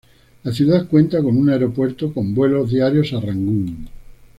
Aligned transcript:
La 0.41 0.51
ciudad 0.51 0.87
cuenta 0.87 1.21
con 1.21 1.37
un 1.37 1.51
aeropuerto 1.51 2.11
con 2.11 2.33
vuelos 2.33 2.71
diarios 2.71 3.13
a 3.13 3.19
Rangún. 3.19 3.87